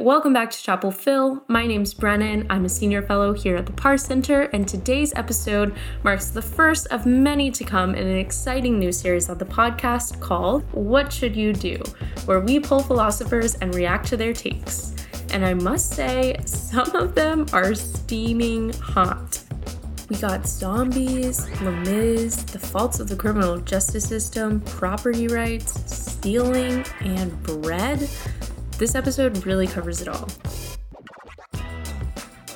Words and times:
Welcome 0.00 0.32
back 0.32 0.52
to 0.52 0.62
Chapel 0.62 0.92
Phil. 0.92 1.42
My 1.48 1.66
name's 1.66 1.92
Brennan. 1.92 2.46
I'm 2.48 2.64
a 2.64 2.68
senior 2.68 3.02
fellow 3.02 3.32
here 3.32 3.56
at 3.56 3.66
the 3.66 3.72
Parr 3.72 3.98
Center, 3.98 4.42
and 4.52 4.66
today's 4.66 5.12
episode 5.16 5.74
marks 6.04 6.28
the 6.28 6.40
first 6.40 6.86
of 6.92 7.04
many 7.04 7.50
to 7.50 7.64
come 7.64 7.96
in 7.96 8.06
an 8.06 8.16
exciting 8.16 8.78
new 8.78 8.92
series 8.92 9.28
of 9.28 9.40
the 9.40 9.44
podcast 9.44 10.20
called 10.20 10.62
What 10.70 11.12
Should 11.12 11.34
You 11.34 11.52
Do, 11.52 11.82
where 12.26 12.38
we 12.38 12.60
pull 12.60 12.80
philosophers 12.80 13.56
and 13.56 13.74
react 13.74 14.06
to 14.08 14.16
their 14.16 14.32
takes. 14.32 14.94
And 15.30 15.44
I 15.44 15.54
must 15.54 15.90
say, 15.90 16.36
some 16.44 16.94
of 16.94 17.16
them 17.16 17.46
are 17.52 17.74
steaming 17.74 18.72
hot. 18.74 19.42
We 20.08 20.16
got 20.16 20.46
zombies, 20.46 21.46
Les 21.60 22.36
the 22.44 22.58
faults 22.58 23.00
of 23.00 23.08
the 23.08 23.16
criminal 23.16 23.58
justice 23.58 24.06
system, 24.06 24.60
property 24.60 25.26
rights, 25.26 25.92
stealing, 25.92 26.84
and 27.00 27.42
bread. 27.42 28.08
This 28.78 28.94
episode 28.94 29.44
really 29.44 29.66
covers 29.66 30.00
it 30.00 30.06
all. 30.06 30.28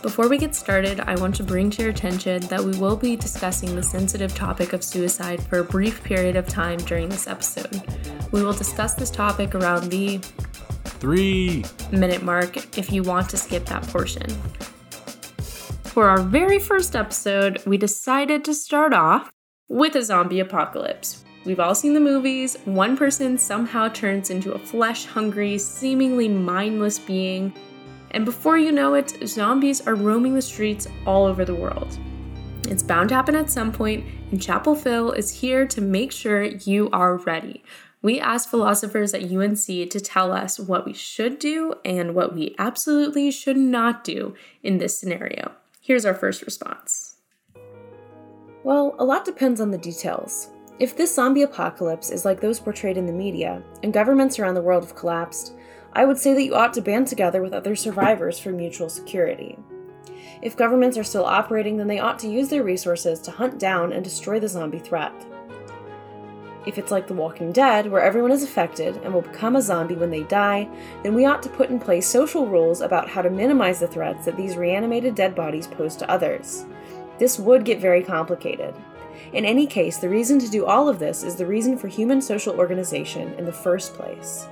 Before 0.02 0.29
we 0.29 0.38
get 0.38 0.55
started, 0.55 1.01
I 1.01 1.16
want 1.16 1.34
to 1.37 1.42
bring 1.42 1.69
to 1.70 1.83
your 1.83 1.91
attention 1.91 2.42
that 2.42 2.62
we 2.62 2.79
will 2.79 2.96
be 2.96 3.16
discussing 3.16 3.74
the 3.74 3.83
sensitive 3.83 4.32
topic 4.32 4.73
of 4.73 4.84
suicide 4.84 5.43
for 5.43 5.59
a 5.59 5.65
brief 5.65 6.05
period 6.05 6.37
of 6.37 6.46
time 6.46 6.79
during 6.79 7.09
this 7.09 7.27
episode. 7.27 7.82
We 8.30 8.45
will 8.45 8.52
discuss 8.52 8.95
this 8.95 9.10
topic 9.10 9.56
around 9.56 9.91
the 9.91 10.19
three 10.84 11.65
minute 11.91 12.23
mark 12.23 12.79
if 12.79 12.93
you 12.93 13.02
want 13.02 13.29
to 13.30 13.37
skip 13.37 13.66
that 13.66 13.82
portion. 13.88 14.30
For 15.82 16.09
our 16.09 16.20
very 16.20 16.60
first 16.60 16.95
episode, 16.95 17.60
we 17.66 17.79
decided 17.79 18.45
to 18.45 18.54
start 18.54 18.95
off 18.95 19.32
with 19.68 19.96
a 19.96 20.04
zombie 20.04 20.38
apocalypse. 20.38 21.24
We've 21.45 21.60
all 21.60 21.74
seen 21.74 21.92
the 21.92 22.01
movies. 22.01 22.56
One 22.64 22.96
person 22.96 23.37
somehow 23.37 23.88
turns 23.88 24.30
into 24.30 24.52
a 24.52 24.59
flesh 24.59 25.06
hungry, 25.06 25.59
seemingly 25.59 26.28
mindless 26.28 26.98
being, 26.98 27.52
and 28.12 28.24
before 28.24 28.59
you 28.59 28.70
know 28.73 28.95
it, 28.95 29.27
zombies 29.27 29.87
are 29.87 29.95
roaming 29.95 30.34
the 30.34 30.42
streets 30.42 30.87
all 31.07 31.24
over 31.24 31.45
the 31.45 31.54
world. 31.54 31.98
It's 32.68 32.82
bound 32.82 33.09
to 33.09 33.15
happen 33.15 33.35
at 33.35 33.51
some 33.51 33.73
point, 33.73 34.04
and 34.30 34.40
Chapel 34.40 34.74
Phil 34.74 35.13
is 35.13 35.40
here 35.40 35.66
to 35.66 35.80
make 35.80 36.13
sure 36.13 36.45
you 36.45 36.90
are 36.90 37.16
ready. 37.16 37.65
We 38.02 38.20
asked 38.20 38.51
philosophers 38.51 39.15
at 39.15 39.32
UNC 39.32 39.65
to 39.90 40.01
tell 40.01 40.32
us 40.32 40.60
what 40.60 40.85
we 40.85 40.93
should 40.93 41.38
do 41.38 41.74
and 41.85 42.15
what 42.15 42.35
we 42.35 42.54
absolutely 42.59 43.30
should 43.30 43.57
not 43.57 44.04
do 44.04 44.35
in 44.63 44.79
this 44.79 44.98
scenario. 44.98 45.52
Here's 45.80 46.04
our 46.04 46.15
first 46.15 46.43
response. 46.43 47.16
Well, 48.65 48.95
a 48.98 49.04
lot 49.04 49.24
depends 49.24 49.60
on 49.60 49.70
the 49.70 49.79
details. 49.79 50.51
If 50.78 50.96
this 50.96 51.15
zombie 51.15 51.42
apocalypse 51.42 52.10
is 52.10 52.24
like 52.24 52.40
those 52.40 52.59
portrayed 52.59 52.96
in 52.96 53.06
the 53.06 53.12
media, 53.12 53.62
and 53.82 53.92
governments 53.92 54.38
around 54.38 54.54
the 54.54 54.62
world 54.62 54.84
have 54.84 54.96
collapsed, 54.96 55.54
I 55.92 56.06
would 56.06 56.18
say 56.18 56.32
that 56.32 56.42
you 56.42 56.54
ought 56.54 56.73
to 56.74 56.80
band 56.80 57.06
together 57.06 57.42
with 57.42 57.52
other 57.52 57.76
survivors 57.76 58.38
for 58.38 58.51
mutual 58.51 58.88
security. 58.88 59.59
If 60.40 60.56
governments 60.56 60.96
are 60.96 61.04
still 61.04 61.24
operating, 61.24 61.76
then 61.76 61.87
they 61.87 62.01
ought 62.01 62.18
to 62.20 62.29
use 62.29 62.48
their 62.48 62.64
resources 62.64 63.20
to 63.20 63.30
hunt 63.30 63.59
down 63.59 63.92
and 63.92 64.03
destroy 64.03 64.41
the 64.41 64.48
zombie 64.48 64.78
threat. 64.78 65.12
If 66.64 66.78
it's 66.78 66.91
like 66.91 67.06
The 67.06 67.14
Walking 67.14 67.53
Dead, 67.53 67.91
where 67.91 68.03
everyone 68.03 68.31
is 68.31 68.42
affected 68.42 68.97
and 68.98 69.12
will 69.12 69.22
become 69.22 69.56
a 69.56 69.62
zombie 69.62 69.97
when 69.97 70.10
they 70.10 70.22
die, 70.22 70.69
then 71.03 71.14
we 71.14 71.26
ought 71.26 71.42
to 71.42 71.48
put 71.48 71.70
in 71.70 71.78
place 71.78 72.06
social 72.06 72.47
rules 72.47 72.81
about 72.81 73.09
how 73.09 73.20
to 73.20 73.31
minimize 73.31 73.81
the 73.81 73.88
threats 73.88 74.25
that 74.25 74.36
these 74.36 74.56
reanimated 74.56 75.14
dead 75.14 75.34
bodies 75.34 75.66
pose 75.66 75.97
to 75.97 76.10
others. 76.10 76.64
This 77.19 77.38
would 77.38 77.64
get 77.64 77.81
very 77.81 78.03
complicated. 78.03 78.75
In 79.32 79.44
any 79.44 79.66
case, 79.66 79.99
the 79.99 80.09
reason 80.09 80.38
to 80.38 80.50
do 80.50 80.66
all 80.66 80.88
of 80.88 80.99
this 80.99 81.22
is 81.22 81.37
the 81.37 81.47
reason 81.47 81.77
for 81.77 81.88
human 81.88 82.21
social 82.21 82.59
organization 82.59 83.34
in 83.34 83.44
the 83.44 83.53
first 83.53 83.94
place 83.94 84.47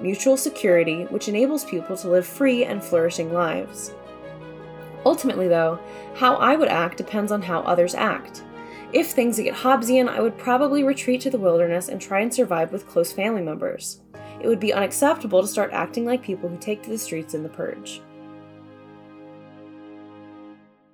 mutual 0.00 0.36
security, 0.36 1.04
which 1.04 1.28
enables 1.28 1.64
people 1.64 1.96
to 1.96 2.08
live 2.08 2.26
free 2.26 2.64
and 2.64 2.82
flourishing 2.82 3.32
lives. 3.32 3.94
Ultimately, 5.06 5.48
though, 5.48 5.78
how 6.16 6.34
I 6.36 6.56
would 6.56 6.68
act 6.68 6.96
depends 6.96 7.32
on 7.32 7.42
how 7.42 7.60
others 7.60 7.94
act. 7.94 8.42
If 8.92 9.10
things 9.10 9.38
get 9.38 9.54
Hobbesian, 9.54 10.08
I 10.08 10.20
would 10.20 10.36
probably 10.36 10.84
retreat 10.84 11.20
to 11.22 11.30
the 11.30 11.38
wilderness 11.38 11.88
and 11.88 12.00
try 12.00 12.20
and 12.20 12.32
survive 12.32 12.72
with 12.72 12.86
close 12.86 13.12
family 13.12 13.42
members. 13.42 14.00
It 14.40 14.48
would 14.48 14.60
be 14.60 14.72
unacceptable 14.72 15.40
to 15.40 15.48
start 15.48 15.72
acting 15.72 16.04
like 16.04 16.22
people 16.22 16.48
who 16.48 16.58
take 16.58 16.82
to 16.82 16.90
the 16.90 16.98
streets 16.98 17.34
in 17.34 17.42
the 17.42 17.48
purge. 17.48 18.02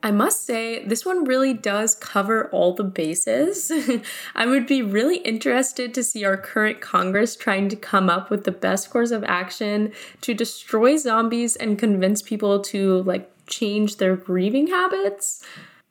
I 0.03 0.13
must 0.13 0.47
say, 0.47 0.85
this 0.85 1.05
one 1.05 1.25
really 1.25 1.53
does 1.53 1.97
cover 1.97 2.49
all 2.51 2.73
the 2.73 2.85
bases. 2.85 3.73
I 4.35 4.47
would 4.47 4.67
be 4.67 4.81
really 4.81 5.17
interested 5.19 5.93
to 5.95 6.05
see 6.05 6.25
our 6.25 6.37
current 6.37 6.81
Congress 6.81 7.35
trying 7.35 7.69
to 7.71 7.77
come 7.77 8.09
up 8.09 8.31
with 8.31 8.45
the 8.45 8.53
best 8.53 8.91
course 8.91 9.11
of 9.11 9.25
action 9.25 9.93
to 10.21 10.35
destroy 10.35 10.97
zombies 10.97 11.57
and 11.57 11.79
convince 11.79 12.23
people 12.23 12.61
to 12.61 13.03
like 13.03 13.29
change 13.47 13.97
their 13.97 14.15
grieving 14.15 14.69
habits. 14.69 15.45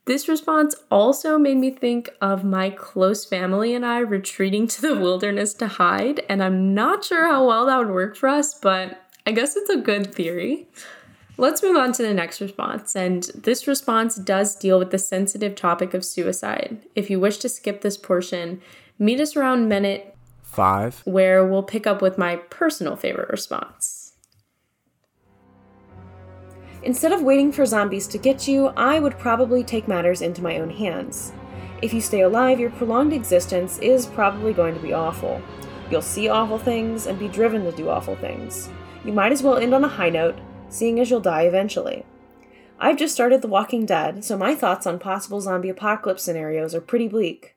This 0.06 0.30
response 0.30 0.74
also 0.90 1.38
made 1.38 1.58
me 1.58 1.70
think 1.70 2.10
of 2.22 2.46
my 2.46 2.70
close 2.70 3.26
family 3.26 3.76
and 3.76 3.86
I 3.86 4.00
retreating 4.00 4.66
to 4.68 4.82
the 4.82 4.96
wilderness 4.96 5.54
to 5.56 5.68
hide, 5.68 6.22
and 6.30 6.42
I'm 6.42 6.74
not 6.74 7.04
sure 7.04 7.28
how 7.28 7.46
well 7.46 7.66
that 7.66 7.78
would 7.78 7.90
work 7.90 8.16
for 8.16 8.30
us, 8.30 8.58
but 8.58 9.02
I 9.26 9.34
guess 9.34 9.58
it's 9.58 9.70
a 9.70 9.76
good 9.76 10.16
theory. 10.16 10.68
Let's 11.40 11.62
move 11.62 11.78
on 11.78 11.92
to 11.94 12.02
the 12.02 12.16
next 12.16 12.42
response. 12.42 12.96
And 12.96 13.24
this 13.36 13.68
response 13.68 14.16
does 14.16 14.56
deal 14.56 14.80
with 14.80 14.90
the 14.90 14.98
sensitive 14.98 15.56
topic 15.56 15.94
of 15.94 16.04
suicide. 16.04 16.86
If 16.96 17.12
you 17.12 17.20
wish 17.20 17.38
to 17.38 17.50
skip 17.50 17.82
this 17.82 17.96
portion, 17.96 18.60
meet 18.98 19.20
us 19.20 19.36
around 19.36 19.70
minute 19.70 20.16
five, 20.42 21.02
where 21.06 21.46
we'll 21.46 21.62
pick 21.62 21.86
up 21.86 22.02
with 22.02 22.18
my 22.18 22.38
personal 22.38 22.96
favorite 22.96 23.30
response. 23.30 24.14
Instead 26.82 27.12
of 27.12 27.22
waiting 27.22 27.52
for 27.52 27.66
zombies 27.66 28.08
to 28.08 28.18
get 28.18 28.48
you, 28.48 28.68
I 28.78 29.00
would 29.00 29.20
probably 29.20 29.64
take 29.64 29.88
matters 29.88 30.22
into 30.22 30.42
my 30.42 30.58
own 30.58 30.70
hands. 30.70 31.34
If 31.82 31.94
you 31.94 32.02
stay 32.02 32.22
alive, 32.22 32.60
your 32.60 32.72
prolonged 32.72 33.14
existence 33.14 33.78
is 33.80 34.08
probably 34.08 34.54
going 34.54 34.74
to 34.74 34.82
be 34.82 34.94
awful. 34.94 35.42
You'll 35.92 36.02
see 36.02 36.30
awful 36.30 36.58
things 36.58 37.06
and 37.06 37.20
be 37.20 37.28
driven 37.28 37.64
to 37.66 37.72
do 37.72 37.90
awful 37.90 38.16
things. 38.16 38.70
You 39.06 39.14
might 39.14 39.32
as 39.32 39.44
well 39.44 39.58
end 39.58 39.74
on 39.76 39.84
a 39.84 39.88
high 39.88 40.10
note, 40.10 40.38
seeing 40.70 41.00
as 41.00 41.10
you'll 41.10 41.20
die 41.20 41.44
eventually. 41.44 42.06
I've 42.80 42.98
just 42.98 43.14
started 43.14 43.42
The 43.42 43.48
Walking 43.48 43.86
Dead, 43.86 44.24
so 44.24 44.38
my 44.38 44.54
thoughts 44.54 44.86
on 44.86 45.00
possible 45.00 45.42
zombie 45.42 45.70
apocalypse 45.70 46.24
scenarios 46.24 46.76
are 46.76 46.82
pretty 46.82 47.08
bleak. 47.08 47.56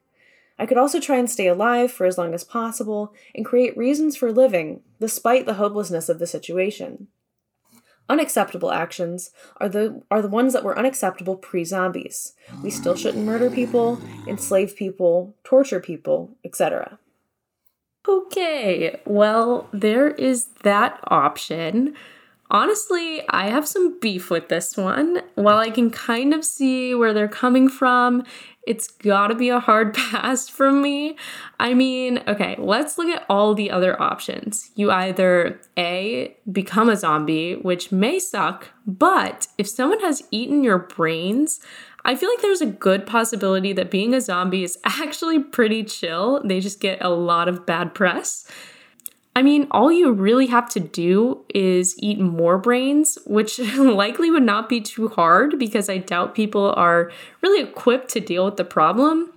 I 0.57 0.65
could 0.65 0.77
also 0.77 0.99
try 0.99 1.17
and 1.17 1.29
stay 1.29 1.47
alive 1.47 1.91
for 1.91 2.05
as 2.05 2.17
long 2.17 2.33
as 2.33 2.43
possible 2.43 3.13
and 3.33 3.45
create 3.45 3.77
reasons 3.77 4.15
for 4.15 4.31
living, 4.31 4.81
despite 4.99 5.45
the 5.45 5.55
hopelessness 5.55 6.09
of 6.09 6.19
the 6.19 6.27
situation. 6.27 7.07
Unacceptable 8.09 8.71
actions 8.71 9.31
are 9.57 9.69
the 9.69 10.01
are 10.11 10.21
the 10.21 10.27
ones 10.27 10.53
that 10.53 10.63
were 10.63 10.77
unacceptable 10.77 11.35
pre-zombies. 11.35 12.33
We 12.61 12.69
still 12.69 12.95
shouldn't 12.95 13.25
murder 13.25 13.49
people, 13.49 14.01
enslave 14.27 14.75
people, 14.75 15.33
torture 15.43 15.79
people, 15.79 16.35
etc. 16.43 16.99
Okay, 18.07 18.99
well, 19.05 19.69
there 19.71 20.09
is 20.09 20.47
that 20.63 20.99
option. 21.05 21.95
Honestly, 22.53 23.23
I 23.29 23.49
have 23.49 23.65
some 23.65 23.97
beef 24.01 24.29
with 24.29 24.49
this 24.49 24.75
one. 24.75 25.21
While 25.35 25.57
I 25.57 25.69
can 25.69 25.89
kind 25.89 26.33
of 26.33 26.43
see 26.43 26.93
where 26.93 27.13
they're 27.13 27.29
coming 27.29 27.69
from, 27.69 28.25
it's 28.67 28.87
gotta 28.87 29.35
be 29.35 29.47
a 29.47 29.61
hard 29.61 29.93
pass 30.11 30.49
from 30.49 30.81
me. 30.81 31.15
I 31.61 31.73
mean, 31.73 32.21
okay, 32.27 32.57
let's 32.59 32.97
look 32.97 33.07
at 33.07 33.25
all 33.29 33.55
the 33.55 33.71
other 33.71 33.99
options. 34.01 34.69
You 34.75 34.91
either 34.91 35.61
A, 35.77 36.35
become 36.51 36.89
a 36.89 36.97
zombie, 36.97 37.55
which 37.55 37.93
may 37.93 38.19
suck, 38.19 38.67
but 38.85 39.47
if 39.57 39.69
someone 39.69 40.01
has 40.01 40.21
eaten 40.29 40.61
your 40.61 40.77
brains, 40.79 41.61
I 42.03 42.15
feel 42.15 42.29
like 42.29 42.41
there's 42.41 42.61
a 42.61 42.65
good 42.65 43.05
possibility 43.05 43.71
that 43.73 43.91
being 43.91 44.13
a 44.13 44.19
zombie 44.19 44.63
is 44.63 44.77
actually 44.83 45.39
pretty 45.39 45.85
chill. 45.85 46.41
They 46.43 46.59
just 46.59 46.81
get 46.81 47.01
a 47.01 47.09
lot 47.09 47.47
of 47.47 47.65
bad 47.65 47.93
press. 47.93 48.45
I 49.35 49.41
mean, 49.41 49.67
all 49.71 49.91
you 49.91 50.11
really 50.11 50.47
have 50.47 50.69
to 50.69 50.79
do 50.79 51.45
is 51.53 51.95
eat 51.99 52.19
more 52.19 52.57
brains, 52.57 53.17
which 53.25 53.59
likely 53.77 54.29
would 54.29 54.43
not 54.43 54.67
be 54.67 54.81
too 54.81 55.07
hard 55.07 55.57
because 55.57 55.89
I 55.89 55.99
doubt 55.99 56.35
people 56.35 56.73
are 56.75 57.11
really 57.41 57.63
equipped 57.63 58.09
to 58.09 58.19
deal 58.19 58.45
with 58.45 58.57
the 58.57 58.65
problem. 58.65 59.31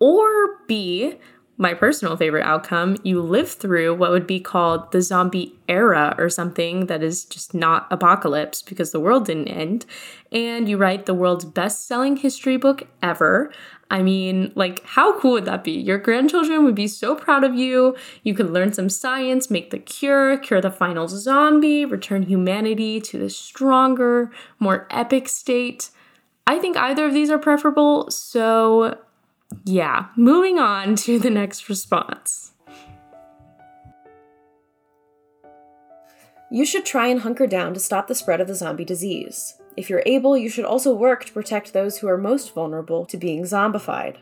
Or 0.00 0.58
B, 0.66 1.14
my 1.60 1.74
personal 1.74 2.16
favorite 2.16 2.44
outcome, 2.44 2.96
you 3.02 3.20
live 3.20 3.50
through 3.50 3.96
what 3.96 4.12
would 4.12 4.28
be 4.28 4.38
called 4.38 4.92
the 4.92 5.02
zombie 5.02 5.58
era 5.68 6.14
or 6.16 6.30
something 6.30 6.86
that 6.86 7.02
is 7.02 7.24
just 7.24 7.52
not 7.52 7.88
apocalypse 7.90 8.62
because 8.62 8.92
the 8.92 9.00
world 9.00 9.26
didn't 9.26 9.48
end, 9.48 9.84
and 10.30 10.68
you 10.68 10.76
write 10.76 11.06
the 11.06 11.14
world's 11.14 11.44
best 11.44 11.86
selling 11.88 12.16
history 12.16 12.56
book 12.56 12.86
ever. 13.02 13.52
I 13.90 14.02
mean, 14.02 14.52
like, 14.54 14.84
how 14.84 15.18
cool 15.18 15.32
would 15.32 15.46
that 15.46 15.64
be? 15.64 15.72
Your 15.72 15.98
grandchildren 15.98 16.64
would 16.64 16.76
be 16.76 16.86
so 16.86 17.16
proud 17.16 17.42
of 17.42 17.56
you. 17.56 17.96
You 18.22 18.34
could 18.34 18.50
learn 18.50 18.72
some 18.72 18.88
science, 18.88 19.50
make 19.50 19.70
the 19.70 19.78
cure, 19.78 20.36
cure 20.38 20.60
the 20.60 20.70
final 20.70 21.08
zombie, 21.08 21.84
return 21.84 22.22
humanity 22.22 23.00
to 23.00 23.18
the 23.18 23.30
stronger, 23.30 24.30
more 24.60 24.86
epic 24.90 25.28
state. 25.28 25.90
I 26.46 26.58
think 26.58 26.76
either 26.76 27.06
of 27.06 27.14
these 27.14 27.30
are 27.30 27.38
preferable, 27.38 28.10
so 28.10 28.98
yeah, 29.64 30.06
moving 30.16 30.58
on 30.58 30.96
to 30.96 31.18
the 31.18 31.30
next 31.30 31.68
response. 31.68 32.52
You 36.50 36.64
should 36.64 36.86
try 36.86 37.08
and 37.08 37.20
hunker 37.20 37.46
down 37.46 37.74
to 37.74 37.80
stop 37.80 38.08
the 38.08 38.14
spread 38.14 38.40
of 38.40 38.48
the 38.48 38.54
zombie 38.54 38.84
disease. 38.84 39.54
If 39.76 39.90
you're 39.90 40.02
able, 40.06 40.36
you 40.36 40.48
should 40.48 40.64
also 40.64 40.94
work 40.94 41.24
to 41.26 41.32
protect 41.32 41.72
those 41.72 41.98
who 41.98 42.08
are 42.08 42.16
most 42.16 42.54
vulnerable 42.54 43.04
to 43.06 43.16
being 43.16 43.42
zombified. 43.42 44.16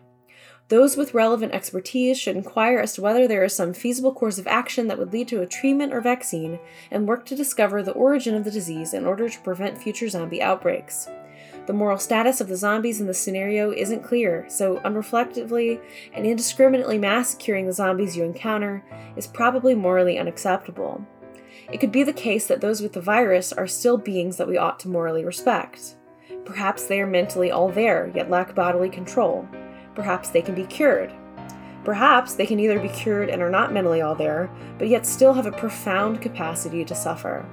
Those 0.69 0.97
with 0.97 1.15
relevant 1.15 1.53
expertise 1.53 2.19
should 2.19 2.37
inquire 2.37 2.81
as 2.81 2.95
to 2.95 3.03
whether 3.03 3.29
there 3.29 3.45
is 3.45 3.55
some 3.55 3.73
feasible 3.73 4.13
course 4.13 4.39
of 4.39 4.49
action 4.49 4.89
that 4.89 4.99
would 4.99 5.13
lead 5.13 5.29
to 5.29 5.41
a 5.41 5.47
treatment 5.47 5.93
or 5.93 6.01
vaccine 6.01 6.59
and 6.91 7.07
work 7.07 7.25
to 7.27 7.37
discover 7.37 7.85
the 7.85 7.93
origin 7.93 8.35
of 8.35 8.43
the 8.43 8.51
disease 8.51 8.93
in 8.93 9.07
order 9.07 9.29
to 9.29 9.41
prevent 9.41 9.79
future 9.81 10.09
zombie 10.09 10.43
outbreaks. 10.43 11.09
The 11.67 11.73
moral 11.73 11.99
status 11.99 12.41
of 12.41 12.47
the 12.47 12.57
zombies 12.57 13.01
in 13.01 13.09
this 13.09 13.21
scenario 13.21 13.73
isn't 13.73 14.05
clear, 14.05 14.47
so 14.49 14.77
unreflectively 14.85 15.81
and 16.13 16.25
indiscriminately 16.25 16.97
massacring 16.97 17.67
the 17.67 17.73
zombies 17.73 18.17
you 18.17 18.23
encounter 18.23 18.85
is 19.17 19.27
probably 19.27 19.75
morally 19.75 20.17
unacceptable. 20.17 21.05
It 21.73 21.79
could 21.79 21.91
be 21.91 22.05
the 22.05 22.13
case 22.13 22.47
that 22.47 22.61
those 22.61 22.81
with 22.81 22.93
the 22.93 23.01
virus 23.01 23.53
are 23.53 23.67
still 23.67 23.99
beings 23.99 24.37
that 24.37 24.47
we 24.47 24.57
ought 24.57 24.79
to 24.81 24.89
morally 24.89 25.25
respect. 25.25 25.97
Perhaps 26.45 26.85
they 26.85 27.01
are 27.01 27.07
mentally 27.07 27.51
all 27.51 27.69
there, 27.69 28.13
yet 28.15 28.31
lack 28.31 28.55
bodily 28.55 28.89
control. 28.89 29.49
Perhaps 29.97 30.29
they 30.29 30.43
can 30.43 30.55
be 30.55 30.67
cured. 30.67 31.13
Perhaps 31.85 32.35
they 32.35 32.47
can 32.47 32.61
either 32.61 32.79
be 32.79 32.89
cured 32.89 33.29
and 33.29 33.43
are 33.43 33.51
not 33.51 33.73
mentally 33.73 34.01
all 34.01 34.15
there, 34.15 34.49
but 34.79 34.89
yet 34.89 35.05
still 35.05 35.33
have 35.33 35.47
a 35.47 35.53
profound 35.53 36.21
capacity 36.21 36.85
to 36.85 36.95
suffer. 36.95 37.45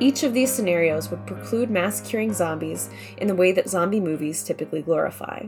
Each 0.00 0.22
of 0.22 0.32
these 0.32 0.52
scenarios 0.52 1.10
would 1.10 1.26
preclude 1.26 1.70
mass 1.70 2.00
curing 2.00 2.32
zombies 2.32 2.88
in 3.16 3.26
the 3.26 3.34
way 3.34 3.52
that 3.52 3.68
zombie 3.68 4.00
movies 4.00 4.44
typically 4.44 4.82
glorify. 4.82 5.46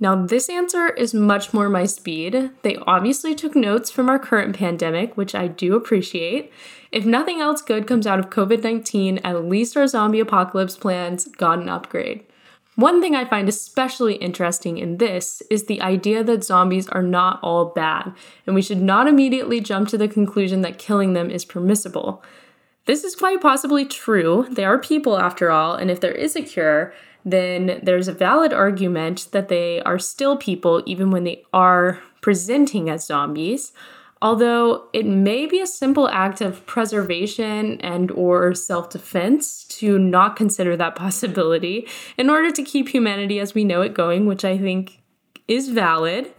Now, 0.00 0.26
this 0.26 0.50
answer 0.50 0.88
is 0.88 1.14
much 1.14 1.54
more 1.54 1.68
my 1.68 1.86
speed. 1.86 2.50
They 2.62 2.76
obviously 2.86 3.34
took 3.34 3.54
notes 3.54 3.90
from 3.90 4.10
our 4.10 4.18
current 4.18 4.56
pandemic, 4.56 5.16
which 5.16 5.34
I 5.34 5.46
do 5.46 5.76
appreciate. 5.76 6.52
If 6.92 7.06
nothing 7.06 7.40
else 7.40 7.62
good 7.62 7.86
comes 7.86 8.06
out 8.06 8.18
of 8.18 8.28
COVID 8.28 8.62
19, 8.62 9.18
at 9.18 9.44
least 9.44 9.76
our 9.76 9.86
zombie 9.86 10.20
apocalypse 10.20 10.76
plans 10.76 11.26
got 11.26 11.60
an 11.60 11.68
upgrade. 11.68 12.24
One 12.76 13.00
thing 13.00 13.14
I 13.14 13.24
find 13.24 13.48
especially 13.48 14.14
interesting 14.14 14.78
in 14.78 14.96
this 14.96 15.42
is 15.48 15.66
the 15.66 15.80
idea 15.80 16.24
that 16.24 16.42
zombies 16.42 16.88
are 16.88 17.02
not 17.02 17.38
all 17.40 17.66
bad, 17.66 18.12
and 18.46 18.54
we 18.54 18.62
should 18.62 18.82
not 18.82 19.06
immediately 19.06 19.60
jump 19.60 19.88
to 19.90 19.98
the 19.98 20.08
conclusion 20.08 20.62
that 20.62 20.78
killing 20.78 21.12
them 21.12 21.30
is 21.30 21.44
permissible. 21.44 22.22
This 22.86 23.04
is 23.04 23.14
quite 23.14 23.40
possibly 23.40 23.84
true. 23.84 24.46
They 24.50 24.64
are 24.64 24.78
people 24.78 25.18
after 25.18 25.52
all, 25.52 25.74
and 25.74 25.90
if 25.90 26.00
there 26.00 26.12
is 26.12 26.34
a 26.34 26.42
cure, 26.42 26.92
then 27.24 27.80
there's 27.82 28.08
a 28.08 28.12
valid 28.12 28.52
argument 28.52 29.28
that 29.30 29.48
they 29.48 29.80
are 29.82 29.98
still 29.98 30.36
people 30.36 30.82
even 30.84 31.10
when 31.10 31.24
they 31.24 31.44
are 31.52 32.00
presenting 32.20 32.90
as 32.90 33.06
zombies 33.06 33.72
although 34.24 34.88
it 34.94 35.04
may 35.04 35.44
be 35.44 35.60
a 35.60 35.66
simple 35.66 36.08
act 36.08 36.40
of 36.40 36.64
preservation 36.64 37.78
and 37.82 38.10
or 38.12 38.54
self-defense 38.54 39.64
to 39.64 39.98
not 39.98 40.34
consider 40.34 40.76
that 40.76 40.96
possibility 41.04 41.86
in 42.16 42.30
order 42.30 42.50
to 42.50 42.62
keep 42.64 42.88
humanity 42.88 43.38
as 43.38 43.54
we 43.54 43.62
know 43.62 43.82
it 43.82 43.94
going 43.94 44.26
which 44.26 44.44
i 44.44 44.58
think 44.58 45.00
is 45.46 45.68
valid. 45.68 46.32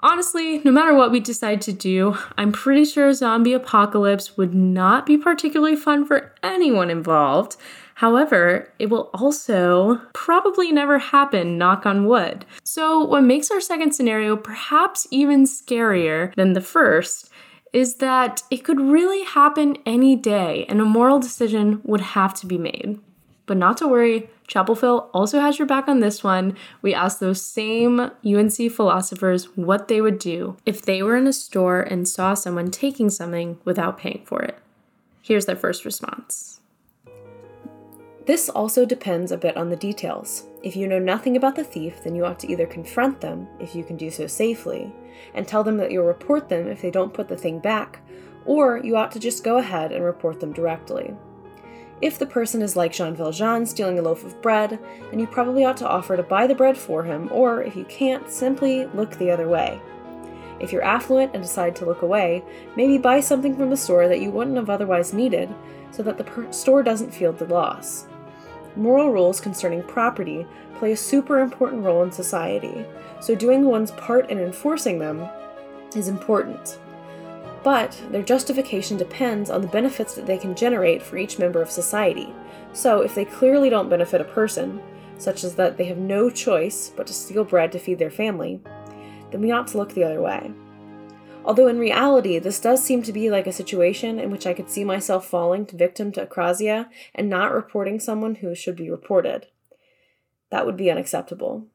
Honestly 0.00 0.58
no 0.64 0.72
matter 0.72 0.92
what 0.92 1.12
we 1.12 1.20
decide 1.20 1.62
to 1.62 1.72
do 1.72 2.18
i'm 2.36 2.52
pretty 2.52 2.84
sure 2.84 3.08
a 3.08 3.14
zombie 3.14 3.54
apocalypse 3.54 4.36
would 4.36 4.52
not 4.52 5.06
be 5.06 5.16
particularly 5.16 5.76
fun 5.76 6.04
for 6.04 6.34
anyone 6.42 6.90
involved 6.90 7.56
However, 7.94 8.72
it 8.78 8.90
will 8.90 9.10
also 9.14 10.00
probably 10.12 10.72
never 10.72 10.98
happen, 10.98 11.58
knock 11.58 11.86
on 11.86 12.06
wood. 12.06 12.44
So, 12.64 13.00
what 13.00 13.22
makes 13.22 13.50
our 13.50 13.60
second 13.60 13.92
scenario 13.92 14.36
perhaps 14.36 15.06
even 15.10 15.44
scarier 15.44 16.34
than 16.34 16.54
the 16.54 16.60
first 16.60 17.30
is 17.72 17.96
that 17.96 18.42
it 18.50 18.64
could 18.64 18.80
really 18.80 19.24
happen 19.24 19.76
any 19.84 20.16
day 20.16 20.64
and 20.68 20.80
a 20.80 20.84
moral 20.84 21.18
decision 21.18 21.80
would 21.82 22.00
have 22.00 22.34
to 22.34 22.46
be 22.46 22.58
made. 22.58 22.98
But 23.46 23.56
not 23.56 23.76
to 23.78 23.88
worry, 23.88 24.30
Chapel 24.46 24.74
Phil 24.74 25.10
also 25.12 25.40
has 25.40 25.58
your 25.58 25.66
back 25.66 25.88
on 25.88 26.00
this 26.00 26.22
one. 26.24 26.56
We 26.82 26.94
asked 26.94 27.20
those 27.20 27.42
same 27.42 28.10
UNC 28.24 28.72
philosophers 28.72 29.46
what 29.56 29.88
they 29.88 30.00
would 30.00 30.18
do 30.18 30.56
if 30.64 30.82
they 30.82 31.02
were 31.02 31.16
in 31.16 31.26
a 31.26 31.32
store 31.32 31.80
and 31.80 32.08
saw 32.08 32.34
someone 32.34 32.70
taking 32.70 33.10
something 33.10 33.58
without 33.64 33.98
paying 33.98 34.22
for 34.24 34.42
it. 34.42 34.58
Here's 35.20 35.46
their 35.46 35.56
first 35.56 35.84
response. 35.84 36.60
This 38.26 38.48
also 38.48 38.86
depends 38.86 39.32
a 39.32 39.36
bit 39.36 39.54
on 39.54 39.68
the 39.68 39.76
details. 39.76 40.44
If 40.62 40.76
you 40.76 40.88
know 40.88 40.98
nothing 40.98 41.36
about 41.36 41.56
the 41.56 41.64
thief, 41.64 42.02
then 42.02 42.14
you 42.14 42.24
ought 42.24 42.38
to 42.40 42.50
either 42.50 42.66
confront 42.66 43.20
them, 43.20 43.46
if 43.60 43.74
you 43.74 43.84
can 43.84 43.98
do 43.98 44.10
so 44.10 44.26
safely, 44.26 44.90
and 45.34 45.46
tell 45.46 45.62
them 45.62 45.76
that 45.76 45.90
you'll 45.90 46.06
report 46.06 46.48
them 46.48 46.66
if 46.66 46.80
they 46.80 46.90
don't 46.90 47.12
put 47.12 47.28
the 47.28 47.36
thing 47.36 47.58
back, 47.58 48.00
or 48.46 48.78
you 48.78 48.96
ought 48.96 49.12
to 49.12 49.18
just 49.18 49.44
go 49.44 49.58
ahead 49.58 49.92
and 49.92 50.02
report 50.02 50.40
them 50.40 50.54
directly. 50.54 51.14
If 52.00 52.18
the 52.18 52.26
person 52.26 52.62
is 52.62 52.76
like 52.76 52.92
Jean 52.94 53.14
Valjean 53.14 53.66
stealing 53.66 53.98
a 53.98 54.02
loaf 54.02 54.24
of 54.24 54.40
bread, 54.40 54.78
then 55.10 55.20
you 55.20 55.26
probably 55.26 55.64
ought 55.64 55.76
to 55.78 55.88
offer 55.88 56.16
to 56.16 56.22
buy 56.22 56.46
the 56.46 56.54
bread 56.54 56.78
for 56.78 57.04
him, 57.04 57.28
or 57.30 57.62
if 57.62 57.76
you 57.76 57.84
can't, 57.84 58.30
simply 58.30 58.86
look 58.86 59.18
the 59.18 59.30
other 59.30 59.48
way. 59.48 59.80
If 60.60 60.72
you're 60.72 60.82
affluent 60.82 61.34
and 61.34 61.42
decide 61.42 61.76
to 61.76 61.84
look 61.84 62.00
away, 62.00 62.42
maybe 62.74 62.96
buy 62.96 63.20
something 63.20 63.54
from 63.54 63.68
the 63.68 63.76
store 63.76 64.08
that 64.08 64.20
you 64.20 64.30
wouldn't 64.30 64.56
have 64.56 64.70
otherwise 64.70 65.12
needed, 65.12 65.54
so 65.90 66.02
that 66.02 66.16
the 66.16 66.24
per- 66.24 66.50
store 66.52 66.82
doesn't 66.82 67.12
feel 67.12 67.32
the 67.32 67.44
loss. 67.46 68.06
Moral 68.76 69.10
rules 69.10 69.40
concerning 69.40 69.82
property 69.82 70.46
play 70.78 70.92
a 70.92 70.96
super 70.96 71.40
important 71.40 71.84
role 71.84 72.02
in 72.02 72.10
society, 72.10 72.84
so 73.20 73.34
doing 73.34 73.64
one's 73.64 73.92
part 73.92 74.30
in 74.30 74.38
enforcing 74.38 74.98
them 74.98 75.28
is 75.94 76.08
important. 76.08 76.78
But 77.62 77.98
their 78.10 78.22
justification 78.22 78.96
depends 78.96 79.48
on 79.48 79.62
the 79.62 79.68
benefits 79.68 80.14
that 80.14 80.26
they 80.26 80.36
can 80.36 80.54
generate 80.54 81.02
for 81.02 81.16
each 81.16 81.38
member 81.38 81.62
of 81.62 81.70
society. 81.70 82.34
So, 82.72 83.00
if 83.00 83.14
they 83.14 83.24
clearly 83.24 83.70
don't 83.70 83.88
benefit 83.88 84.20
a 84.20 84.24
person, 84.24 84.82
such 85.16 85.44
as 85.44 85.54
that 85.54 85.76
they 85.76 85.84
have 85.84 85.96
no 85.96 86.28
choice 86.28 86.92
but 86.94 87.06
to 87.06 87.14
steal 87.14 87.44
bread 87.44 87.72
to 87.72 87.78
feed 87.78 87.98
their 87.98 88.10
family, 88.10 88.60
then 89.30 89.40
we 89.40 89.52
ought 89.52 89.68
to 89.68 89.78
look 89.78 89.94
the 89.94 90.04
other 90.04 90.20
way. 90.20 90.52
Although 91.44 91.68
in 91.68 91.78
reality, 91.78 92.38
this 92.38 92.58
does 92.58 92.82
seem 92.82 93.02
to 93.02 93.12
be 93.12 93.30
like 93.30 93.46
a 93.46 93.52
situation 93.52 94.18
in 94.18 94.30
which 94.30 94.46
I 94.46 94.54
could 94.54 94.70
see 94.70 94.84
myself 94.84 95.26
falling 95.26 95.66
victim 95.66 96.10
to 96.12 96.26
acrasia 96.26 96.88
and 97.14 97.28
not 97.28 97.52
reporting 97.52 98.00
someone 98.00 98.36
who 98.36 98.54
should 98.54 98.76
be 98.76 98.90
reported. 98.90 99.46
That 100.50 100.66
would 100.66 100.76
be 100.76 100.90
unacceptable. 100.90 101.66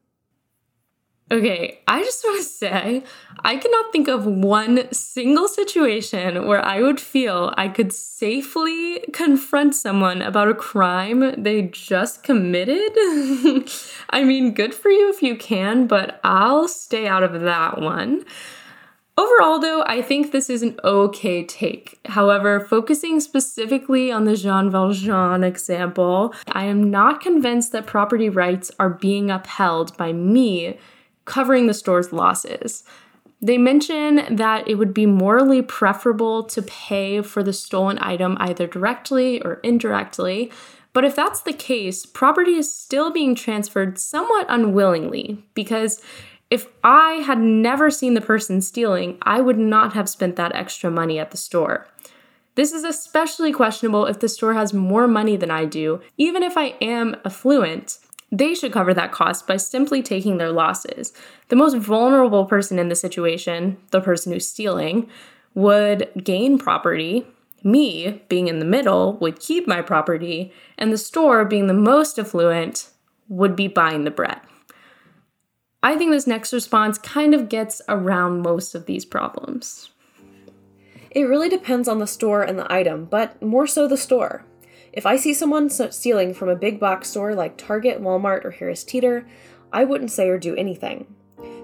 Okay, 1.32 1.78
I 1.86 2.02
just 2.02 2.24
want 2.24 2.38
to 2.38 2.48
say, 2.48 3.04
I 3.44 3.56
cannot 3.56 3.92
think 3.92 4.08
of 4.08 4.26
one 4.26 4.92
single 4.92 5.46
situation 5.46 6.48
where 6.48 6.64
I 6.64 6.82
would 6.82 6.98
feel 6.98 7.54
I 7.56 7.68
could 7.68 7.92
safely 7.92 9.04
confront 9.12 9.76
someone 9.76 10.22
about 10.22 10.48
a 10.48 10.54
crime 10.54 11.40
they 11.40 11.62
just 11.62 12.24
committed. 12.24 12.90
I 14.10 14.24
mean, 14.24 14.54
good 14.54 14.74
for 14.74 14.90
you 14.90 15.08
if 15.08 15.22
you 15.22 15.36
can, 15.36 15.86
but 15.86 16.18
I'll 16.24 16.66
stay 16.66 17.06
out 17.06 17.22
of 17.22 17.42
that 17.42 17.80
one. 17.80 18.24
Overall, 19.18 19.58
though, 19.58 19.82
I 19.86 20.00
think 20.02 20.32
this 20.32 20.48
is 20.48 20.62
an 20.62 20.78
okay 20.82 21.44
take. 21.44 21.98
However, 22.06 22.60
focusing 22.60 23.20
specifically 23.20 24.10
on 24.10 24.24
the 24.24 24.36
Jean 24.36 24.70
Valjean 24.70 25.44
example, 25.44 26.34
I 26.48 26.64
am 26.64 26.90
not 26.90 27.20
convinced 27.20 27.72
that 27.72 27.86
property 27.86 28.28
rights 28.28 28.70
are 28.78 28.90
being 28.90 29.30
upheld 29.30 29.96
by 29.96 30.12
me 30.12 30.78
covering 31.26 31.66
the 31.66 31.74
store's 31.74 32.12
losses. 32.12 32.82
They 33.42 33.58
mention 33.58 34.36
that 34.36 34.68
it 34.68 34.74
would 34.74 34.92
be 34.92 35.06
morally 35.06 35.62
preferable 35.62 36.44
to 36.44 36.62
pay 36.62 37.22
for 37.22 37.42
the 37.42 37.52
stolen 37.52 37.98
item 38.00 38.36
either 38.40 38.66
directly 38.66 39.40
or 39.42 39.60
indirectly, 39.62 40.50
but 40.92 41.04
if 41.04 41.14
that's 41.14 41.40
the 41.40 41.52
case, 41.52 42.04
property 42.04 42.54
is 42.54 42.72
still 42.72 43.10
being 43.10 43.34
transferred 43.34 43.98
somewhat 43.98 44.46
unwillingly 44.48 45.44
because 45.54 46.02
if 46.50 46.66
I 46.82 47.14
had 47.14 47.38
never 47.38 47.90
seen 47.90 48.14
the 48.14 48.20
person 48.20 48.60
stealing, 48.60 49.16
I 49.22 49.40
would 49.40 49.58
not 49.58 49.92
have 49.92 50.08
spent 50.08 50.36
that 50.36 50.54
extra 50.54 50.90
money 50.90 51.18
at 51.18 51.30
the 51.30 51.36
store. 51.36 51.86
This 52.56 52.72
is 52.72 52.82
especially 52.82 53.52
questionable 53.52 54.06
if 54.06 54.18
the 54.18 54.28
store 54.28 54.54
has 54.54 54.74
more 54.74 55.06
money 55.06 55.36
than 55.36 55.50
I 55.50 55.64
do. 55.64 56.00
Even 56.18 56.42
if 56.42 56.58
I 56.58 56.74
am 56.80 57.16
affluent, 57.24 57.98
they 58.32 58.54
should 58.54 58.72
cover 58.72 58.92
that 58.94 59.12
cost 59.12 59.46
by 59.46 59.56
simply 59.56 60.02
taking 60.02 60.38
their 60.38 60.50
losses. 60.50 61.12
The 61.48 61.56
most 61.56 61.76
vulnerable 61.76 62.44
person 62.46 62.78
in 62.78 62.88
the 62.88 62.96
situation, 62.96 63.76
the 63.92 64.00
person 64.00 64.32
who's 64.32 64.48
stealing, 64.48 65.08
would 65.54 66.10
gain 66.22 66.58
property. 66.58 67.26
Me, 67.62 68.22
being 68.28 68.48
in 68.48 68.58
the 68.58 68.64
middle, 68.64 69.14
would 69.18 69.38
keep 69.38 69.66
my 69.66 69.82
property, 69.82 70.52
and 70.78 70.92
the 70.92 70.98
store, 70.98 71.44
being 71.44 71.66
the 71.66 71.74
most 71.74 72.18
affluent, 72.18 72.88
would 73.28 73.54
be 73.54 73.68
buying 73.68 74.04
the 74.04 74.10
bread. 74.10 74.40
I 75.82 75.96
think 75.96 76.10
this 76.10 76.26
next 76.26 76.52
response 76.52 76.98
kind 76.98 77.34
of 77.34 77.48
gets 77.48 77.80
around 77.88 78.42
most 78.42 78.74
of 78.74 78.84
these 78.86 79.04
problems. 79.04 79.90
It 81.10 81.22
really 81.22 81.48
depends 81.48 81.88
on 81.88 81.98
the 81.98 82.06
store 82.06 82.42
and 82.42 82.58
the 82.58 82.70
item, 82.72 83.06
but 83.06 83.40
more 83.42 83.66
so 83.66 83.88
the 83.88 83.96
store. 83.96 84.44
If 84.92 85.06
I 85.06 85.16
see 85.16 85.32
someone 85.32 85.70
stealing 85.70 86.34
from 86.34 86.48
a 86.48 86.56
big 86.56 86.78
box 86.78 87.08
store 87.08 87.34
like 87.34 87.56
Target, 87.56 88.02
Walmart, 88.02 88.44
or 88.44 88.50
Harris 88.50 88.84
Teeter, 88.84 89.26
I 89.72 89.84
wouldn't 89.84 90.10
say 90.10 90.28
or 90.28 90.38
do 90.38 90.54
anything. 90.56 91.06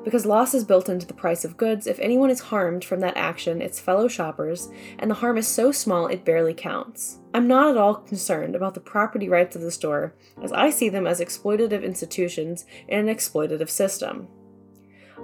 Because 0.07 0.25
loss 0.25 0.55
is 0.55 0.63
built 0.63 0.89
into 0.89 1.05
the 1.05 1.13
price 1.13 1.45
of 1.45 1.57
goods, 1.57 1.89
if 1.89 1.99
anyone 1.99 2.31
is 2.31 2.39
harmed 2.39 2.85
from 2.85 3.01
that 3.01 3.17
action, 3.17 3.61
it's 3.61 3.81
fellow 3.81 4.07
shoppers, 4.07 4.71
and 5.01 5.11
the 5.11 5.17
harm 5.17 5.37
is 5.37 5.49
so 5.49 5.73
small 5.73 6.07
it 6.07 6.25
barely 6.25 6.55
counts. 6.55 7.19
I'm 7.35 7.49
not 7.49 7.71
at 7.71 7.77
all 7.77 7.97
concerned 7.97 8.55
about 8.55 8.75
the 8.75 8.81
property 8.81 9.29
rights 9.29 9.57
of 9.57 9.63
the 9.63 9.73
store, 9.73 10.15
as 10.41 10.53
I 10.53 10.71
see 10.71 10.89
them 10.89 11.09
as 11.09 11.19
exploitative 11.19 11.83
institutions 11.83 12.67
in 12.87 13.01
an 13.01 13.13
exploitative 13.13 13.69
system. 13.69 14.29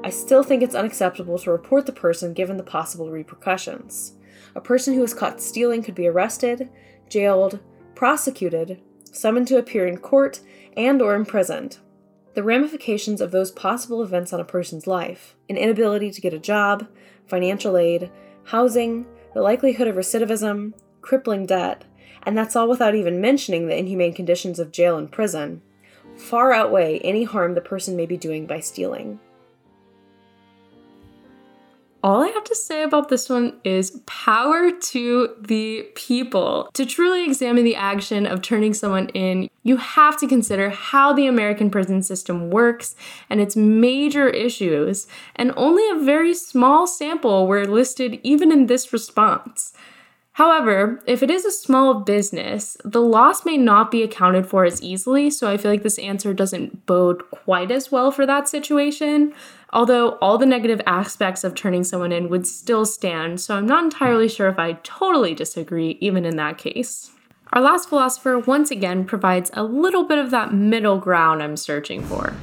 I 0.02 0.10
still 0.10 0.42
think 0.42 0.64
it's 0.64 0.74
unacceptable 0.74 1.38
to 1.38 1.52
report 1.52 1.86
the 1.86 1.92
person 1.92 2.32
given 2.32 2.56
the 2.56 2.64
possible 2.64 3.08
repercussions. 3.08 4.14
A 4.56 4.60
person 4.60 4.94
who 4.94 5.04
is 5.04 5.14
caught 5.14 5.40
stealing 5.40 5.84
could 5.84 5.94
be 5.94 6.08
arrested, 6.08 6.68
jailed, 7.08 7.60
prosecuted, 7.94 8.82
summoned 9.12 9.46
to 9.46 9.58
appear 9.58 9.86
in 9.86 9.98
court, 9.98 10.40
and 10.76 11.00
or 11.00 11.14
imprisoned. 11.14 11.78
The 12.34 12.42
ramifications 12.42 13.20
of 13.20 13.30
those 13.30 13.50
possible 13.50 14.02
events 14.02 14.32
on 14.32 14.40
a 14.40 14.44
person's 14.44 14.86
life, 14.86 15.36
an 15.50 15.58
inability 15.58 16.10
to 16.10 16.20
get 16.20 16.32
a 16.32 16.38
job, 16.38 16.86
financial 17.26 17.76
aid, 17.76 18.10
housing, 18.44 19.06
the 19.34 19.42
likelihood 19.42 19.86
of 19.86 19.96
recidivism, 19.96 20.72
crippling 21.02 21.44
debt, 21.44 21.84
and 22.22 22.36
that's 22.36 22.56
all 22.56 22.68
without 22.68 22.94
even 22.94 23.20
mentioning 23.20 23.66
the 23.66 23.76
inhumane 23.76 24.14
conditions 24.14 24.58
of 24.58 24.72
jail 24.72 24.96
and 24.96 25.12
prison, 25.12 25.60
far 26.16 26.52
outweigh 26.52 26.98
any 27.00 27.24
harm 27.24 27.54
the 27.54 27.60
person 27.60 27.96
may 27.96 28.06
be 28.06 28.16
doing 28.16 28.46
by 28.46 28.60
stealing. 28.60 29.20
All 32.04 32.21
I 32.21 32.28
have 32.28 32.42
to 32.44 32.56
say 32.56 32.82
about 32.82 33.11
this 33.11 33.28
one 33.28 33.61
is 33.62 34.02
power 34.06 34.73
to 34.73 35.37
the 35.40 35.88
people. 35.94 36.68
To 36.75 36.85
truly 36.85 37.25
examine 37.25 37.64
the 37.64 37.76
action 37.76 38.26
of 38.26 38.42
turning 38.42 38.75
someone 38.75 39.09
in, 39.11 39.49
you 39.62 39.76
have 39.76 40.18
to 40.18 40.26
consider 40.26 40.71
how 40.71 41.12
the 41.12 41.28
American 41.28 41.71
prison 41.71 42.02
system 42.02 42.50
works 42.50 42.97
and 43.30 43.40
its 43.40 43.54
major 43.54 44.28
issues, 44.28 45.06
and 45.37 45.52
only 45.56 45.88
a 45.90 46.04
very 46.04 46.35
small 46.35 46.88
sample 46.88 47.47
were 47.47 47.66
listed 47.66 48.18
even 48.25 48.50
in 48.50 48.66
this 48.66 48.92
response. 48.92 49.73
However, 50.36 51.02
if 51.06 51.22
it 51.22 51.30
is 51.30 51.44
a 51.44 51.50
small 51.50 52.00
business, 52.00 52.78
the 52.84 53.02
loss 53.02 53.44
may 53.44 53.58
not 53.58 53.90
be 53.90 54.02
accounted 54.02 54.46
for 54.46 54.64
as 54.64 54.82
easily, 54.82 55.28
so 55.28 55.46
I 55.46 55.58
feel 55.58 55.70
like 55.70 55.82
this 55.82 55.98
answer 55.98 56.32
doesn't 56.32 56.86
bode 56.86 57.22
quite 57.30 57.70
as 57.70 57.92
well 57.92 58.10
for 58.10 58.24
that 58.24 58.48
situation. 58.48 59.34
Although 59.74 60.12
all 60.22 60.38
the 60.38 60.46
negative 60.46 60.80
aspects 60.86 61.44
of 61.44 61.54
turning 61.54 61.84
someone 61.84 62.12
in 62.12 62.30
would 62.30 62.46
still 62.46 62.86
stand, 62.86 63.42
so 63.42 63.56
I'm 63.56 63.66
not 63.66 63.84
entirely 63.84 64.28
sure 64.28 64.48
if 64.48 64.58
I 64.58 64.74
totally 64.82 65.34
disagree, 65.34 65.98
even 66.00 66.24
in 66.24 66.36
that 66.36 66.56
case. 66.56 67.10
Our 67.52 67.60
last 67.60 67.90
philosopher 67.90 68.38
once 68.38 68.70
again 68.70 69.04
provides 69.04 69.50
a 69.52 69.62
little 69.62 70.04
bit 70.04 70.18
of 70.18 70.30
that 70.30 70.54
middle 70.54 70.98
ground 70.98 71.42
I'm 71.42 71.58
searching 71.58 72.02
for. 72.02 72.34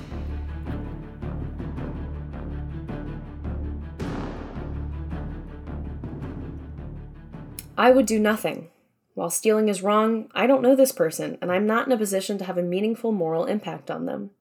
I 7.80 7.92
would 7.92 8.06
do 8.06 8.20
nothing. 8.20 8.68
While 9.14 9.30
stealing 9.30 9.70
is 9.70 9.82
wrong, 9.82 10.30
I 10.36 10.48
don't 10.48 10.62
know 10.62 10.76
this 10.76 10.92
person, 10.92 11.38
and 11.42 11.50
I'm 11.50 11.66
not 11.66 11.88
in 11.88 11.94
a 11.94 11.98
position 11.98 12.38
to 12.38 12.44
have 12.44 12.58
a 12.58 12.62
meaningful 12.62 13.14
moral 13.14 13.46
impact 13.46 13.90
on 13.90 14.06
them. 14.06 14.32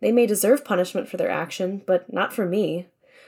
They 0.00 0.10
may 0.10 0.24
deserve 0.24 0.64
punishment 0.64 1.06
for 1.06 1.18
their 1.18 1.30
action, 1.30 1.82
but 1.86 2.10
not 2.10 2.32
for 2.32 2.46
me. 2.46 2.86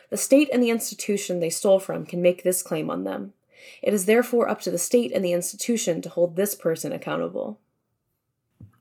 The 0.08 0.16
state 0.16 0.48
and 0.50 0.62
the 0.62 0.70
institution 0.70 1.40
they 1.40 1.50
stole 1.50 1.78
from 1.78 2.06
can 2.06 2.22
make 2.22 2.42
this 2.42 2.62
claim 2.62 2.88
on 2.88 3.04
them. 3.04 3.34
It 3.82 3.92
is 3.92 4.06
therefore 4.06 4.48
up 4.48 4.62
to 4.62 4.70
the 4.70 4.78
state 4.78 5.12
and 5.12 5.22
the 5.22 5.34
institution 5.34 6.00
to 6.00 6.08
hold 6.08 6.36
this 6.36 6.54
person 6.54 6.90
accountable. 6.90 7.60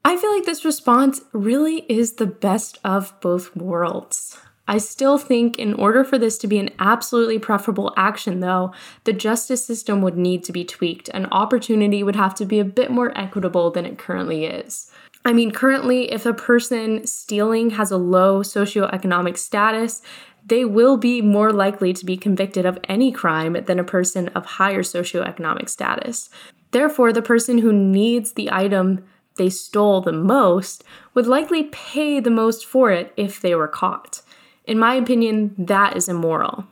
I 0.06 0.16
feel 0.16 0.34
like 0.34 0.46
this 0.46 0.64
response 0.64 1.20
really 1.34 1.86
is 1.90 2.14
the 2.14 2.26
best 2.26 2.80
of 2.86 3.20
both 3.20 3.54
worlds. 3.54 4.40
I 4.68 4.78
still 4.78 5.18
think, 5.18 5.60
in 5.60 5.74
order 5.74 6.04
for 6.04 6.18
this 6.18 6.38
to 6.40 6.48
be 6.48 6.58
an 6.58 6.70
absolutely 6.80 7.38
preferable 7.38 7.94
action, 7.98 8.40
though, 8.40 8.74
the 9.04 9.12
justice 9.12 9.66
system 9.66 10.02
would 10.02 10.18
need 10.18 10.44
to 10.46 10.54
be 10.54 10.64
tweaked 10.64 11.10
and 11.14 11.28
opportunity 11.32 12.02
would 12.02 12.16
have 12.16 12.34
to 12.36 12.46
be 12.46 12.60
a 12.60 12.66
bit 12.66 12.90
more 12.90 13.18
equitable 13.18 13.72
than 13.72 13.86
it 13.86 13.98
currently 13.98 14.46
is. 14.46 14.90
I 15.26 15.34
mean, 15.34 15.52
currently, 15.52 16.12
if 16.12 16.26
a 16.26 16.34
person 16.34 17.06
stealing 17.06 17.72
has 17.72 17.92
a 17.92 17.98
low 17.98 18.42
socioeconomic 18.42 19.38
status, 19.38 20.02
they 20.46 20.66
will 20.66 20.98
be 20.98 21.22
more 21.22 21.52
likely 21.52 21.94
to 21.94 22.06
be 22.06 22.18
convicted 22.18 22.66
of 22.66 22.80
any 22.90 23.12
crime 23.12 23.58
than 23.66 23.80
a 23.80 23.86
person 23.86 24.30
of 24.30 24.46
higher 24.46 24.84
socioeconomic 24.84 25.70
status. 25.70 26.30
Therefore, 26.72 27.14
the 27.14 27.22
person 27.22 27.60
who 27.60 27.72
needs 27.72 28.34
the 28.34 28.52
item 28.52 29.06
they 29.36 29.50
stole 29.50 30.02
the 30.02 30.12
most 30.12 30.84
would 31.14 31.28
likely 31.28 31.64
pay 31.64 32.20
the 32.20 32.30
most 32.30 32.66
for 32.66 32.92
it 32.92 33.12
if 33.18 33.42
they 33.42 33.56
were 33.56 33.68
caught. 33.68 34.22
In 34.66 34.80
my 34.80 34.96
opinion, 34.96 35.56
that 35.58 35.98
is 35.98 36.08
immoral. 36.08 36.66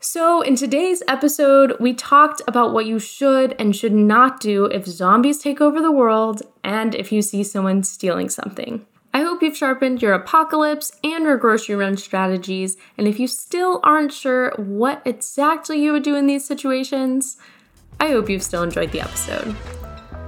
So, 0.00 0.42
in 0.42 0.54
today's 0.54 1.02
episode, 1.08 1.76
we 1.80 1.94
talked 1.94 2.42
about 2.46 2.74
what 2.74 2.84
you 2.84 2.98
should 2.98 3.56
and 3.58 3.74
should 3.74 3.94
not 3.94 4.38
do 4.38 4.66
if 4.66 4.84
zombies 4.84 5.38
take 5.38 5.62
over 5.62 5.80
the 5.80 5.90
world 5.90 6.42
and 6.62 6.94
if 6.94 7.10
you 7.10 7.22
see 7.22 7.42
someone 7.42 7.82
stealing 7.82 8.28
something. 8.28 8.84
I 9.14 9.22
hope 9.22 9.42
you've 9.42 9.56
sharpened 9.56 10.02
your 10.02 10.12
apocalypse 10.12 10.92
and 11.02 11.24
your 11.24 11.38
grocery 11.38 11.76
run 11.76 11.96
strategies, 11.96 12.76
and 12.98 13.08
if 13.08 13.18
you 13.18 13.26
still 13.26 13.80
aren't 13.82 14.12
sure 14.12 14.52
what 14.58 15.00
exactly 15.06 15.82
you 15.82 15.92
would 15.92 16.02
do 16.02 16.16
in 16.16 16.26
these 16.26 16.44
situations, 16.44 17.38
I 17.98 18.08
hope 18.08 18.28
you've 18.28 18.42
still 18.42 18.62
enjoyed 18.62 18.92
the 18.92 19.00
episode. 19.00 19.56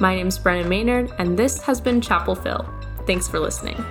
My 0.00 0.14
name 0.14 0.28
is 0.28 0.38
Brennan 0.38 0.68
Maynard, 0.68 1.12
and 1.18 1.38
this 1.38 1.60
has 1.62 1.80
been 1.80 2.00
Chapel 2.00 2.34
Phil. 2.34 2.64
Thanks 3.06 3.28
for 3.28 3.40
listening. 3.40 3.84